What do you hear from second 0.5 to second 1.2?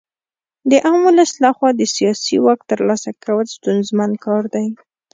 د عام